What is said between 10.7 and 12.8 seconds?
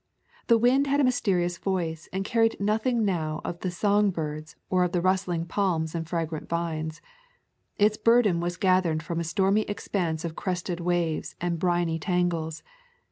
waves and briny tangles.